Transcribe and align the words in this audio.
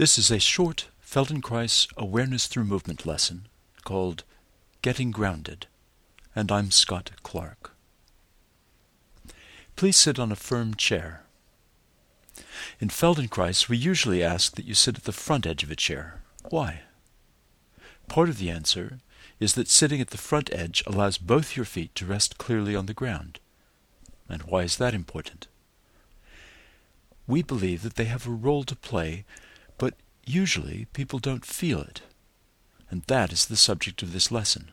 This 0.00 0.16
is 0.16 0.30
a 0.30 0.38
short 0.38 0.88
Feldenkrais 1.04 1.86
awareness 1.94 2.46
through 2.46 2.64
movement 2.64 3.04
lesson 3.04 3.48
called 3.84 4.24
Getting 4.80 5.10
Grounded, 5.10 5.66
and 6.34 6.50
I'm 6.50 6.70
Scott 6.70 7.10
Clark. 7.22 7.72
Please 9.76 9.98
sit 9.98 10.18
on 10.18 10.32
a 10.32 10.36
firm 10.36 10.72
chair. 10.72 11.24
In 12.80 12.88
Feldenkrais, 12.88 13.68
we 13.68 13.76
usually 13.76 14.22
ask 14.24 14.56
that 14.56 14.64
you 14.64 14.72
sit 14.72 14.96
at 14.96 15.04
the 15.04 15.12
front 15.12 15.46
edge 15.46 15.62
of 15.62 15.70
a 15.70 15.76
chair. 15.76 16.22
Why? 16.48 16.80
Part 18.08 18.30
of 18.30 18.38
the 18.38 18.48
answer 18.48 19.00
is 19.38 19.52
that 19.52 19.68
sitting 19.68 20.00
at 20.00 20.08
the 20.08 20.16
front 20.16 20.48
edge 20.50 20.82
allows 20.86 21.18
both 21.18 21.56
your 21.56 21.66
feet 21.66 21.94
to 21.96 22.06
rest 22.06 22.38
clearly 22.38 22.74
on 22.74 22.86
the 22.86 22.94
ground. 22.94 23.38
And 24.30 24.44
why 24.44 24.62
is 24.62 24.78
that 24.78 24.94
important? 24.94 25.46
We 27.26 27.42
believe 27.42 27.82
that 27.82 27.96
they 27.96 28.06
have 28.06 28.26
a 28.26 28.30
role 28.30 28.64
to 28.64 28.74
play, 28.74 29.26
usually 30.30 30.86
people 30.92 31.18
don't 31.18 31.44
feel 31.44 31.80
it. 31.80 32.02
And 32.90 33.02
that 33.04 33.32
is 33.32 33.46
the 33.46 33.56
subject 33.56 34.02
of 34.02 34.12
this 34.12 34.30
lesson. 34.30 34.70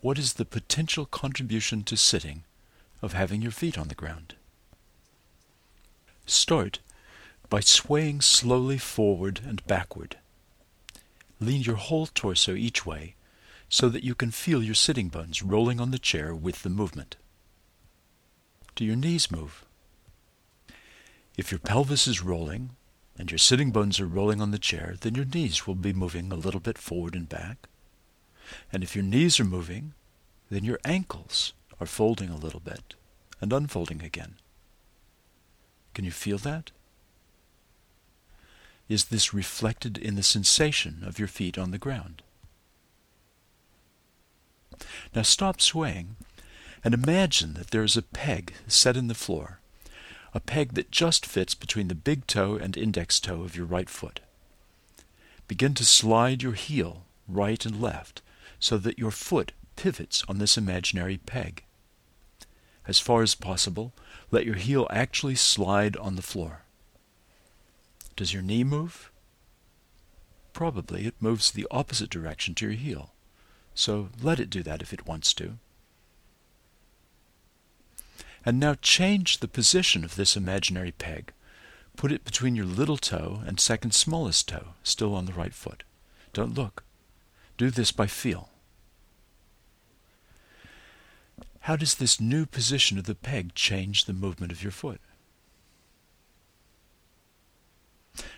What 0.00 0.18
is 0.18 0.34
the 0.34 0.44
potential 0.44 1.06
contribution 1.06 1.82
to 1.84 1.96
sitting 1.96 2.44
of 3.02 3.12
having 3.12 3.42
your 3.42 3.50
feet 3.50 3.78
on 3.78 3.88
the 3.88 3.94
ground? 3.94 4.34
Start 6.26 6.80
by 7.48 7.60
swaying 7.60 8.20
slowly 8.20 8.78
forward 8.78 9.40
and 9.46 9.66
backward. 9.66 10.16
Lean 11.40 11.62
your 11.62 11.76
whole 11.76 12.06
torso 12.06 12.54
each 12.54 12.84
way 12.84 13.14
so 13.68 13.88
that 13.88 14.04
you 14.04 14.14
can 14.14 14.30
feel 14.30 14.62
your 14.62 14.74
sitting 14.74 15.08
bones 15.08 15.42
rolling 15.42 15.80
on 15.80 15.90
the 15.90 15.98
chair 15.98 16.34
with 16.34 16.62
the 16.62 16.70
movement. 16.70 17.16
Do 18.74 18.84
your 18.84 18.96
knees 18.96 19.30
move? 19.30 19.64
If 21.36 21.50
your 21.50 21.60
pelvis 21.60 22.06
is 22.06 22.22
rolling 22.22 22.70
and 23.18 23.30
your 23.30 23.38
sitting 23.38 23.72
bones 23.72 23.98
are 23.98 24.06
rolling 24.06 24.40
on 24.40 24.52
the 24.52 24.58
chair, 24.58 24.94
then 25.00 25.14
your 25.16 25.24
knees 25.24 25.66
will 25.66 25.74
be 25.74 25.92
moving 25.92 26.30
a 26.30 26.36
little 26.36 26.60
bit 26.60 26.78
forward 26.78 27.14
and 27.14 27.28
back. 27.28 27.68
And 28.72 28.82
if 28.82 28.94
your 28.94 29.04
knees 29.04 29.40
are 29.40 29.44
moving, 29.44 29.94
then 30.50 30.64
your 30.64 30.78
ankles 30.84 31.52
are 31.80 31.86
folding 31.86 32.30
a 32.30 32.36
little 32.36 32.60
bit 32.60 32.94
and 33.40 33.52
unfolding 33.52 34.02
again. 34.02 34.36
Can 35.94 36.04
you 36.04 36.12
feel 36.12 36.38
that? 36.38 36.70
Is 38.88 39.06
this 39.06 39.34
reflected 39.34 39.98
in 39.98 40.14
the 40.14 40.22
sensation 40.22 41.02
of 41.04 41.18
your 41.18 41.28
feet 41.28 41.58
on 41.58 41.72
the 41.72 41.78
ground? 41.78 42.22
Now 45.14 45.22
stop 45.22 45.60
swaying 45.60 46.16
and 46.84 46.94
imagine 46.94 47.54
that 47.54 47.70
there 47.70 47.82
is 47.82 47.96
a 47.96 48.02
peg 48.02 48.54
set 48.68 48.96
in 48.96 49.08
the 49.08 49.14
floor, 49.14 49.60
a 50.34 50.40
peg 50.40 50.74
that 50.74 50.90
just 50.90 51.24
fits 51.24 51.54
between 51.54 51.88
the 51.88 51.94
big 51.94 52.26
toe 52.26 52.56
and 52.56 52.76
index 52.76 53.18
toe 53.20 53.42
of 53.42 53.56
your 53.56 53.66
right 53.66 53.88
foot. 53.88 54.20
Begin 55.46 55.74
to 55.74 55.84
slide 55.84 56.42
your 56.42 56.52
heel 56.52 57.04
right 57.26 57.64
and 57.64 57.80
left 57.80 58.22
so 58.58 58.76
that 58.78 58.98
your 58.98 59.10
foot 59.10 59.52
pivots 59.76 60.24
on 60.28 60.38
this 60.38 60.58
imaginary 60.58 61.18
peg. 61.18 61.64
As 62.86 62.98
far 62.98 63.22
as 63.22 63.34
possible, 63.34 63.92
let 64.30 64.46
your 64.46 64.56
heel 64.56 64.86
actually 64.90 65.36
slide 65.36 65.96
on 65.96 66.16
the 66.16 66.22
floor. 66.22 66.62
Does 68.16 68.32
your 68.32 68.42
knee 68.42 68.64
move? 68.64 69.12
Probably 70.52 71.06
it 71.06 71.14
moves 71.20 71.50
the 71.50 71.66
opposite 71.70 72.10
direction 72.10 72.54
to 72.56 72.66
your 72.66 72.74
heel. 72.74 73.12
So 73.74 74.08
let 74.20 74.40
it 74.40 74.50
do 74.50 74.62
that 74.64 74.82
if 74.82 74.92
it 74.92 75.06
wants 75.06 75.32
to. 75.34 75.58
And 78.44 78.58
now 78.58 78.74
change 78.80 79.38
the 79.38 79.48
position 79.48 80.04
of 80.04 80.16
this 80.16 80.36
imaginary 80.36 80.92
peg. 80.92 81.32
Put 81.96 82.12
it 82.12 82.24
between 82.24 82.54
your 82.54 82.64
little 82.64 82.96
toe 82.96 83.42
and 83.46 83.58
second 83.58 83.92
smallest 83.92 84.48
toe, 84.48 84.74
still 84.82 85.14
on 85.14 85.26
the 85.26 85.32
right 85.32 85.52
foot. 85.52 85.82
Don't 86.32 86.54
look. 86.54 86.84
Do 87.56 87.70
this 87.70 87.90
by 87.90 88.06
feel. 88.06 88.50
How 91.60 91.76
does 91.76 91.96
this 91.96 92.20
new 92.20 92.46
position 92.46 92.98
of 92.98 93.04
the 93.04 93.14
peg 93.14 93.54
change 93.54 94.04
the 94.04 94.12
movement 94.12 94.52
of 94.52 94.62
your 94.62 94.72
foot? 94.72 95.00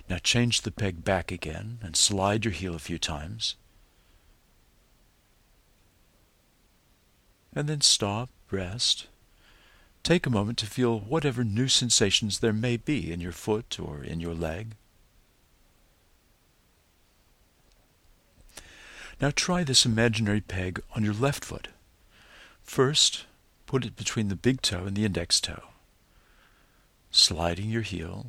Now 0.08 0.18
change 0.18 0.62
the 0.62 0.72
peg 0.72 1.04
back 1.04 1.30
again 1.30 1.78
and 1.82 1.94
slide 1.94 2.44
your 2.44 2.52
heel 2.52 2.74
a 2.74 2.80
few 2.80 2.98
times. 2.98 3.54
And 7.54 7.68
then 7.68 7.80
stop, 7.80 8.30
rest. 8.50 9.06
Take 10.02 10.26
a 10.26 10.30
moment 10.30 10.58
to 10.58 10.66
feel 10.66 10.98
whatever 10.98 11.44
new 11.44 11.68
sensations 11.68 12.38
there 12.38 12.52
may 12.52 12.76
be 12.76 13.12
in 13.12 13.20
your 13.20 13.32
foot 13.32 13.78
or 13.78 14.02
in 14.02 14.20
your 14.20 14.34
leg. 14.34 14.74
Now 19.20 19.30
try 19.30 19.62
this 19.62 19.84
imaginary 19.84 20.40
peg 20.40 20.82
on 20.96 21.04
your 21.04 21.12
left 21.12 21.44
foot. 21.44 21.68
First, 22.62 23.26
put 23.66 23.84
it 23.84 23.96
between 23.96 24.28
the 24.28 24.36
big 24.36 24.62
toe 24.62 24.84
and 24.86 24.96
the 24.96 25.04
index 25.04 25.40
toe, 25.40 25.64
sliding 27.10 27.68
your 27.68 27.82
heel, 27.82 28.26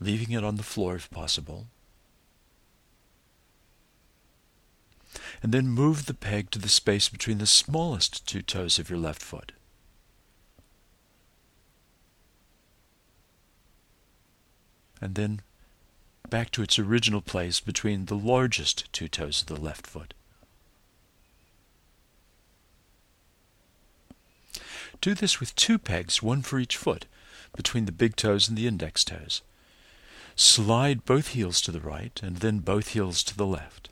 leaving 0.00 0.32
it 0.32 0.44
on 0.44 0.56
the 0.56 0.62
floor 0.62 0.96
if 0.96 1.10
possible. 1.10 1.66
And 5.42 5.52
then 5.52 5.68
move 5.68 6.06
the 6.06 6.14
peg 6.14 6.50
to 6.50 6.58
the 6.58 6.68
space 6.68 7.08
between 7.08 7.38
the 7.38 7.46
smallest 7.46 8.26
two 8.26 8.42
toes 8.42 8.78
of 8.78 8.90
your 8.90 8.98
left 8.98 9.22
foot. 9.22 9.52
And 15.00 15.14
then 15.14 15.40
back 16.28 16.50
to 16.52 16.62
its 16.62 16.78
original 16.78 17.20
place 17.20 17.60
between 17.60 18.06
the 18.06 18.16
largest 18.16 18.92
two 18.92 19.08
toes 19.08 19.40
of 19.40 19.48
the 19.48 19.60
left 19.60 19.86
foot. 19.86 20.14
Do 25.00 25.14
this 25.14 25.38
with 25.38 25.54
two 25.54 25.78
pegs, 25.78 26.22
one 26.22 26.42
for 26.42 26.58
each 26.58 26.76
foot, 26.76 27.06
between 27.56 27.84
the 27.84 27.92
big 27.92 28.16
toes 28.16 28.48
and 28.48 28.58
the 28.58 28.66
index 28.66 29.04
toes. 29.04 29.42
Slide 30.34 31.04
both 31.04 31.28
heels 31.28 31.60
to 31.62 31.72
the 31.72 31.80
right 31.80 32.18
and 32.22 32.36
then 32.36 32.58
both 32.58 32.88
heels 32.88 33.22
to 33.24 33.36
the 33.36 33.46
left. 33.46 33.88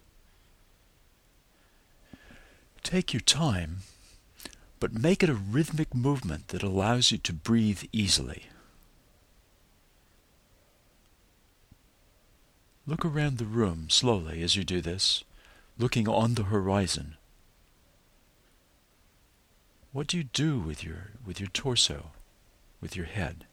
Take 2.83 3.13
your 3.13 3.21
time, 3.21 3.79
but 4.79 4.93
make 4.93 5.23
it 5.23 5.29
a 5.29 5.35
rhythmic 5.35 5.95
movement 5.95 6.49
that 6.49 6.63
allows 6.63 7.11
you 7.11 7.19
to 7.19 7.33
breathe 7.33 7.83
easily. 7.93 8.47
Look 12.89 13.05
around 13.05 13.39
the 13.39 13.45
room 13.47 13.91
slowly 13.91 14.43
as 14.45 14.55
you 14.55 14.63
do 14.63 14.81
this, 14.81 15.25
looking 15.77 16.07
on 16.07 16.35
the 16.35 16.45
horizon. 16.45 17.17
What 19.93 20.07
do 20.07 20.17
you 20.17 20.25
do 20.25 20.61
with 20.61 20.85
your, 20.85 21.11
with 21.25 21.41
your 21.41 21.49
torso, 21.49 22.13
with 22.81 22.95
your 22.95 23.07
head? 23.07 23.45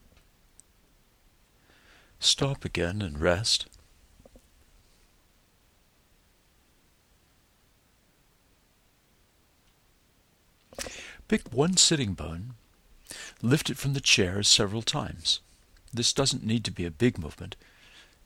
Stop 2.20 2.64
again 2.64 3.02
and 3.02 3.20
rest. 3.20 3.66
Pick 11.26 11.52
one 11.52 11.76
sitting 11.76 12.12
bone, 12.12 12.54
lift 13.42 13.68
it 13.68 13.78
from 13.78 13.94
the 13.94 14.00
chair 14.00 14.44
several 14.44 14.82
times. 14.82 15.40
This 15.92 16.12
doesn't 16.12 16.46
need 16.46 16.64
to 16.66 16.70
be 16.70 16.84
a 16.84 16.90
big 16.90 17.18
movement. 17.18 17.56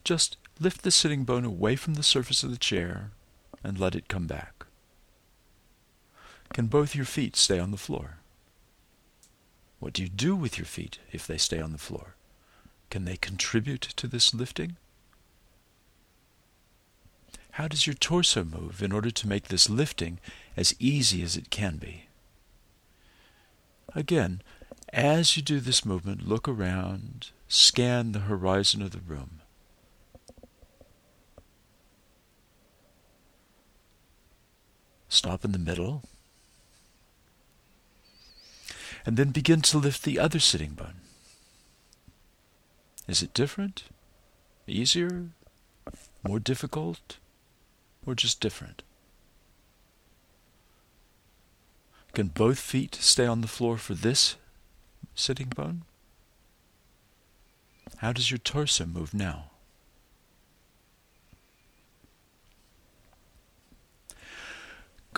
Just 0.03 0.37
lift 0.59 0.81
the 0.81 0.91
sitting 0.91 1.23
bone 1.23 1.45
away 1.45 1.75
from 1.75 1.93
the 1.93 2.03
surface 2.03 2.43
of 2.43 2.51
the 2.51 2.57
chair 2.57 3.11
and 3.63 3.79
let 3.79 3.95
it 3.95 4.07
come 4.07 4.27
back. 4.27 4.65
Can 6.53 6.67
both 6.67 6.95
your 6.95 7.05
feet 7.05 7.35
stay 7.35 7.59
on 7.59 7.71
the 7.71 7.77
floor? 7.77 8.17
What 9.79 9.93
do 9.93 10.01
you 10.01 10.09
do 10.09 10.35
with 10.35 10.57
your 10.57 10.65
feet 10.65 10.99
if 11.11 11.25
they 11.25 11.37
stay 11.37 11.61
on 11.61 11.71
the 11.71 11.77
floor? 11.77 12.15
Can 12.89 13.05
they 13.05 13.17
contribute 13.17 13.81
to 13.81 14.07
this 14.07 14.33
lifting? 14.33 14.75
How 17.51 17.67
does 17.67 17.85
your 17.85 17.93
torso 17.93 18.43
move 18.43 18.81
in 18.81 18.91
order 18.91 19.11
to 19.11 19.27
make 19.27 19.47
this 19.47 19.69
lifting 19.69 20.19
as 20.57 20.75
easy 20.79 21.21
as 21.21 21.37
it 21.37 21.49
can 21.49 21.77
be? 21.77 22.05
Again, 23.93 24.41
as 24.93 25.35
you 25.35 25.43
do 25.43 25.59
this 25.59 25.85
movement, 25.85 26.27
look 26.27 26.47
around, 26.47 27.31
scan 27.47 28.11
the 28.11 28.19
horizon 28.19 28.81
of 28.81 28.91
the 28.91 28.99
room. 28.99 29.38
Stop 35.09 35.43
in 35.43 35.51
the 35.51 35.59
middle 35.59 36.03
and 39.05 39.17
then 39.17 39.31
begin 39.31 39.61
to 39.61 39.77
lift 39.77 40.03
the 40.03 40.19
other 40.19 40.39
sitting 40.39 40.71
bone. 40.71 41.01
Is 43.07 43.23
it 43.23 43.33
different? 43.33 43.85
Easier? 44.67 45.29
More 46.21 46.39
difficult? 46.39 47.17
Or 48.05 48.13
just 48.13 48.39
different? 48.39 48.83
Can 52.13 52.27
both 52.27 52.59
feet 52.59 52.95
stay 52.95 53.25
on 53.25 53.41
the 53.41 53.47
floor 53.47 53.77
for 53.77 53.95
this 53.95 54.35
sitting 55.15 55.49
bone? 55.49 55.83
How 57.97 58.13
does 58.13 58.29
your 58.29 58.37
torso 58.37 58.85
move 58.85 59.13
now? 59.13 59.45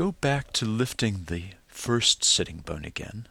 Go 0.02 0.14
back 0.14 0.52
to 0.54 0.66
lifting 0.66 1.26
the 1.28 1.44
first 1.68 2.24
sitting 2.24 2.58
bone 2.58 2.86
again. 2.86 3.28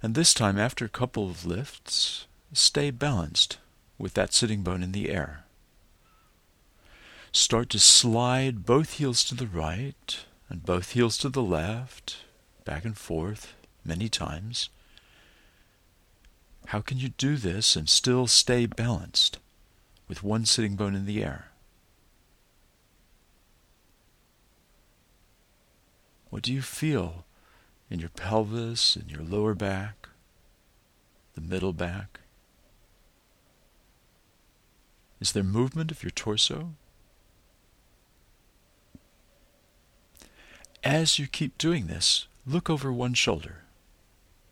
And 0.00 0.14
this 0.14 0.32
time, 0.32 0.60
after 0.60 0.84
a 0.84 0.88
couple 0.88 1.28
of 1.28 1.44
lifts, 1.44 2.28
stay 2.52 2.92
balanced 2.92 3.58
with 3.98 4.14
that 4.14 4.32
sitting 4.32 4.62
bone 4.62 4.84
in 4.84 4.92
the 4.92 5.10
air. 5.10 5.42
Start 7.32 7.68
to 7.70 7.80
slide 7.80 8.64
both 8.64 8.92
heels 8.92 9.24
to 9.24 9.34
the 9.34 9.48
right 9.48 10.24
and 10.48 10.64
both 10.64 10.92
heels 10.92 11.18
to 11.18 11.28
the 11.28 11.42
left, 11.42 12.18
back 12.64 12.84
and 12.84 12.96
forth 12.96 13.54
many 13.84 14.08
times. 14.08 14.68
How 16.66 16.80
can 16.80 16.98
you 16.98 17.08
do 17.08 17.34
this 17.34 17.74
and 17.74 17.88
still 17.88 18.28
stay 18.28 18.66
balanced 18.66 19.40
with 20.06 20.22
one 20.22 20.44
sitting 20.44 20.76
bone 20.76 20.94
in 20.94 21.06
the 21.06 21.24
air? 21.24 21.48
What 26.34 26.42
do 26.42 26.52
you 26.52 26.62
feel 26.62 27.26
in 27.88 28.00
your 28.00 28.08
pelvis, 28.08 28.96
in 28.96 29.08
your 29.08 29.22
lower 29.22 29.54
back, 29.54 30.08
the 31.36 31.40
middle 31.40 31.72
back? 31.72 32.18
Is 35.20 35.30
there 35.30 35.44
movement 35.44 35.92
of 35.92 36.02
your 36.02 36.10
torso? 36.10 36.74
As 40.82 41.20
you 41.20 41.28
keep 41.28 41.56
doing 41.56 41.86
this, 41.86 42.26
look 42.44 42.68
over 42.68 42.92
one 42.92 43.14
shoulder 43.14 43.62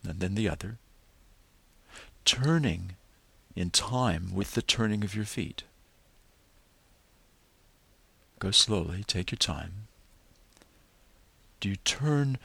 and 0.06 0.20
then 0.20 0.36
the 0.36 0.48
other, 0.48 0.78
turning 2.24 2.94
in 3.56 3.70
time 3.70 4.32
with 4.32 4.52
the 4.52 4.62
turning 4.62 5.02
of 5.02 5.16
your 5.16 5.24
feet. 5.24 5.64
Go 8.38 8.52
slowly, 8.52 9.02
take 9.02 9.32
your 9.32 9.36
time. 9.36 9.88
Do 11.62 11.68
you 11.68 11.76
turn 11.76 12.38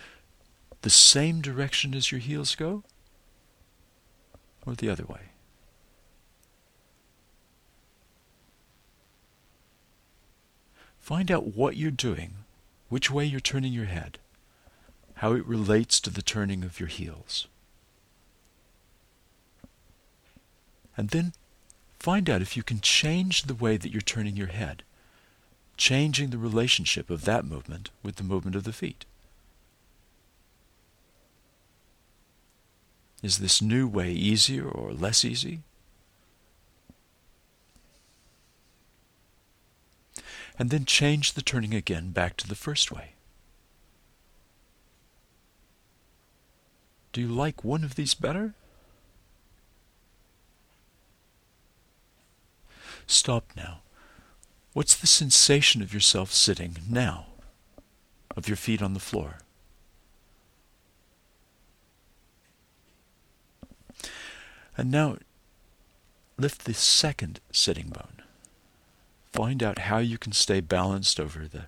the 0.83 0.91
same 0.91 1.41
direction 1.41 1.95
as 1.95 2.11
your 2.11 2.19
heels 2.19 2.53
go? 2.53 2.83
Or 4.63 4.75
the 4.75 4.89
other 4.91 5.05
way? 5.05 5.31
Find 10.99 11.31
out 11.31 11.55
what 11.55 11.77
you're 11.77 11.89
doing, 11.89 12.35
which 12.89 13.09
way 13.09 13.25
you're 13.25 13.39
turning 13.39 13.73
your 13.73 13.85
head, 13.85 14.19
how 15.15 15.33
it 15.33 15.47
relates 15.47 15.99
to 16.01 16.11
the 16.11 16.21
turning 16.21 16.63
of 16.63 16.79
your 16.79 16.89
heels. 16.89 17.47
And 20.95 21.09
then 21.09 21.33
find 21.97 22.29
out 22.29 22.43
if 22.43 22.55
you 22.55 22.61
can 22.61 22.81
change 22.81 23.43
the 23.43 23.55
way 23.55 23.77
that 23.77 23.91
you're 23.91 23.99
turning 23.99 24.37
your 24.37 24.47
head, 24.47 24.83
changing 25.77 26.31
the 26.31 26.37
relationship 26.37 27.09
of 27.09 27.25
that 27.25 27.45
movement 27.45 27.89
with 28.03 28.17
the 28.17 28.23
movement 28.23 28.55
of 28.55 28.63
the 28.63 28.73
feet. 28.73 29.05
Is 33.23 33.39
this 33.39 33.61
new 33.61 33.87
way 33.87 34.11
easier 34.11 34.67
or 34.67 34.91
less 34.91 35.23
easy? 35.23 35.61
and 40.59 40.69
then 40.69 40.85
change 40.85 41.33
the 41.33 41.41
turning 41.41 41.73
again 41.73 42.09
back 42.09 42.35
to 42.37 42.47
the 42.47 42.55
first 42.55 42.91
way. 42.91 43.13
Do 47.13 47.21
you 47.21 47.27
like 47.27 47.63
one 47.63 47.83
of 47.83 47.95
these 47.95 48.13
better? 48.13 48.53
Stop 53.05 53.51
now. 53.55 53.79
What's 54.77 54.95
the 54.95 55.07
sensation 55.07 55.81
of 55.81 55.91
yourself 55.91 56.31
sitting 56.31 56.77
now, 56.87 57.25
of 58.35 58.47
your 58.47 58.55
feet 58.55 58.79
on 58.79 58.93
the 58.93 58.99
floor? 58.99 59.39
And 64.77 64.91
now 64.91 65.17
lift 66.37 66.65
the 66.65 66.75
second 66.75 67.39
sitting 67.51 67.87
bone. 67.87 68.21
Find 69.33 69.63
out 69.63 69.79
how 69.79 69.97
you 69.97 70.19
can 70.19 70.31
stay 70.31 70.59
balanced 70.59 71.19
over 71.19 71.47
the, 71.47 71.63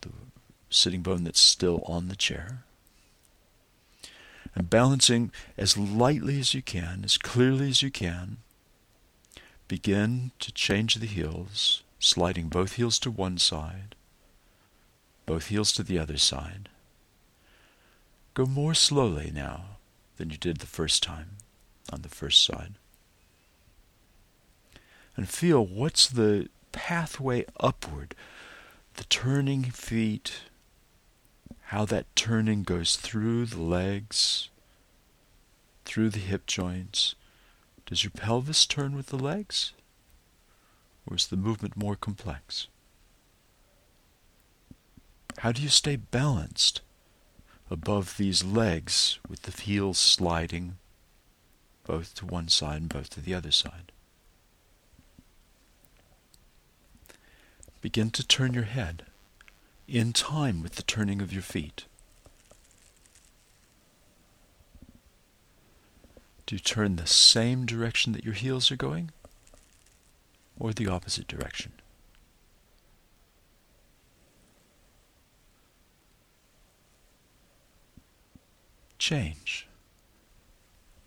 the 0.00 0.08
sitting 0.70 1.02
bone 1.02 1.24
that's 1.24 1.38
still 1.38 1.82
on 1.84 2.08
the 2.08 2.16
chair. 2.16 2.64
And 4.54 4.70
balancing 4.70 5.30
as 5.58 5.76
lightly 5.76 6.40
as 6.40 6.54
you 6.54 6.62
can, 6.62 7.02
as 7.04 7.18
clearly 7.18 7.68
as 7.68 7.82
you 7.82 7.90
can, 7.90 8.38
begin 9.68 10.32
to 10.38 10.52
change 10.52 10.96
the 10.96 11.06
heels, 11.06 11.82
sliding 11.98 12.48
both 12.48 12.74
heels 12.74 12.98
to 13.00 13.10
one 13.10 13.38
side, 13.38 13.94
both 15.24 15.46
heels 15.46 15.72
to 15.72 15.82
the 15.82 15.98
other 15.98 16.16
side. 16.16 16.68
Go 18.34 18.46
more 18.46 18.74
slowly 18.74 19.30
now 19.34 19.78
than 20.16 20.30
you 20.30 20.36
did 20.36 20.58
the 20.58 20.66
first 20.66 21.02
time 21.02 21.38
on 21.92 22.02
the 22.02 22.08
first 22.08 22.44
side 22.44 22.74
and 25.16 25.28
feel 25.28 25.64
what's 25.64 26.06
the 26.06 26.48
pathway 26.72 27.44
upward, 27.58 28.14
the 28.94 29.04
turning 29.04 29.64
feet, 29.64 30.42
how 31.66 31.84
that 31.86 32.06
turning 32.14 32.62
goes 32.62 32.96
through 32.96 33.46
the 33.46 33.60
legs, 33.60 34.50
through 35.84 36.10
the 36.10 36.18
hip 36.18 36.46
joints. 36.46 37.14
Does 37.86 38.02
your 38.02 38.10
pelvis 38.10 38.66
turn 38.66 38.96
with 38.96 39.06
the 39.06 39.18
legs? 39.18 39.72
Or 41.08 41.16
is 41.16 41.28
the 41.28 41.36
movement 41.36 41.76
more 41.76 41.94
complex? 41.94 42.66
How 45.38 45.52
do 45.52 45.62
you 45.62 45.68
stay 45.68 45.94
balanced 45.96 46.80
above 47.70 48.16
these 48.16 48.42
legs 48.42 49.18
with 49.28 49.42
the 49.42 49.62
heels 49.62 49.98
sliding 49.98 50.78
both 51.84 52.14
to 52.16 52.26
one 52.26 52.48
side 52.48 52.80
and 52.80 52.88
both 52.88 53.10
to 53.10 53.20
the 53.20 53.34
other 53.34 53.52
side? 53.52 53.92
Begin 57.80 58.10
to 58.10 58.26
turn 58.26 58.52
your 58.52 58.64
head 58.64 59.04
in 59.86 60.12
time 60.12 60.60
with 60.60 60.74
the 60.74 60.82
turning 60.82 61.22
of 61.22 61.32
your 61.32 61.42
feet. 61.42 61.84
Do 66.46 66.54
you 66.54 66.60
turn 66.60 66.94
the 66.94 67.08
same 67.08 67.66
direction 67.66 68.12
that 68.12 68.24
your 68.24 68.34
heels 68.34 68.70
are 68.70 68.76
going 68.76 69.10
or 70.58 70.72
the 70.72 70.86
opposite 70.86 71.26
direction? 71.26 71.72
Change. 78.98 79.66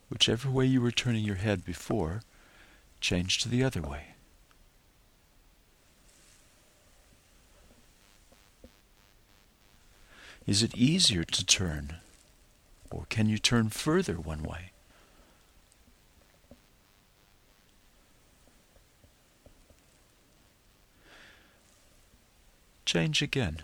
Whichever 0.09 0.49
way 0.49 0.65
you 0.65 0.81
were 0.81 0.91
turning 0.91 1.23
your 1.23 1.35
head 1.35 1.63
before, 1.63 2.21
change 2.99 3.37
to 3.39 3.49
the 3.49 3.63
other 3.63 3.81
way. 3.81 4.15
Is 10.45 10.63
it 10.63 10.75
easier 10.75 11.23
to 11.23 11.45
turn? 11.45 11.97
Or 12.89 13.05
can 13.09 13.29
you 13.29 13.37
turn 13.37 13.69
further 13.69 14.15
one 14.15 14.43
way? 14.43 14.71
Change 22.89 23.21
again. 23.21 23.57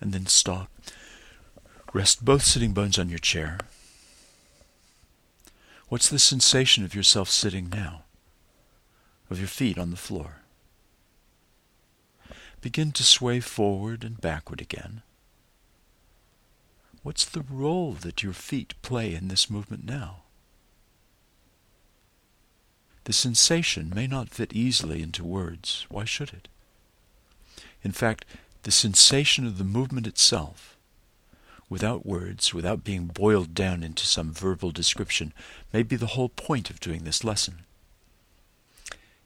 And 0.00 0.12
then 0.12 0.26
stop. 0.26 0.70
Rest 1.92 2.24
both 2.24 2.44
sitting 2.44 2.72
bones 2.72 3.00
on 3.00 3.08
your 3.08 3.18
chair. 3.18 3.58
What's 5.88 6.08
the 6.08 6.20
sensation 6.20 6.84
of 6.84 6.94
yourself 6.94 7.28
sitting 7.28 7.68
now? 7.68 8.04
Of 9.28 9.40
your 9.40 9.48
feet 9.48 9.76
on 9.76 9.90
the 9.90 9.96
floor? 9.96 10.42
Begin 12.60 12.92
to 12.92 13.02
sway 13.02 13.40
forward 13.40 14.04
and 14.04 14.20
backward 14.20 14.60
again. 14.60 15.02
What's 17.06 17.24
the 17.24 17.44
role 17.48 17.92
that 17.92 18.24
your 18.24 18.32
feet 18.32 18.74
play 18.82 19.14
in 19.14 19.28
this 19.28 19.48
movement 19.48 19.84
now? 19.84 20.22
The 23.04 23.12
sensation 23.12 23.92
may 23.94 24.08
not 24.08 24.30
fit 24.30 24.52
easily 24.52 25.02
into 25.02 25.22
words. 25.22 25.86
Why 25.88 26.04
should 26.04 26.30
it? 26.30 26.48
In 27.84 27.92
fact, 27.92 28.24
the 28.64 28.72
sensation 28.72 29.46
of 29.46 29.56
the 29.56 29.62
movement 29.62 30.08
itself 30.08 30.76
without 31.70 32.04
words, 32.04 32.52
without 32.52 32.82
being 32.82 33.06
boiled 33.06 33.54
down 33.54 33.84
into 33.84 34.04
some 34.04 34.32
verbal 34.32 34.72
description, 34.72 35.32
may 35.72 35.84
be 35.84 35.94
the 35.94 36.14
whole 36.18 36.30
point 36.30 36.70
of 36.70 36.80
doing 36.80 37.04
this 37.04 37.22
lesson. 37.22 37.58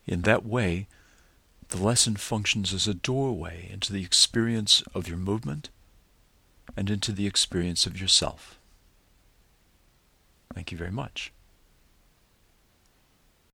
In 0.07 0.21
that 0.23 0.45
way, 0.45 0.87
the 1.69 1.83
lesson 1.83 2.17
functions 2.17 2.75
as 2.75 2.87
a 2.87 2.93
doorway 2.93 3.71
into 3.73 3.91
the 3.91 4.05
experience 4.05 4.83
of 4.95 5.09
your 5.09 5.17
movement 5.17 5.71
and 6.77 6.91
into 6.91 7.13
the 7.13 7.27
experience 7.27 7.87
of 7.87 8.01
yourself. 8.01 8.59
Thank 10.55 10.73
you 10.73 10.79
very 10.79 10.91
much. 10.91 11.33